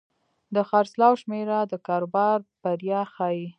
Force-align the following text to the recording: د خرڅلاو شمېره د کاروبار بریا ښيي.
د 0.55 0.57
خرڅلاو 0.69 1.19
شمېره 1.21 1.59
د 1.71 1.73
کاروبار 1.87 2.37
بریا 2.61 3.01
ښيي. 3.13 3.45